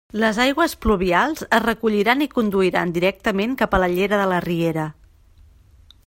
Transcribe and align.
Les 0.21 0.37
aigües 0.43 0.71
pluvials 0.85 1.43
es 1.57 1.61
recolliran 1.65 2.25
i 2.25 2.29
conduiran 2.31 2.93
directament 2.95 3.53
cap 3.59 3.75
a 3.75 3.81
la 3.83 3.93
llera 3.97 4.19
de 4.23 4.25
la 4.33 4.39
riera. 4.47 4.87